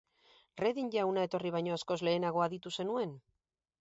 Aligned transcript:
Redding 0.61 0.87
jauna 0.95 1.27
etorri 1.29 1.53
baino 1.57 1.75
askoz 1.75 1.99
lehenago 2.09 2.43
aditu 2.47 2.77
zenuen? 2.81 3.15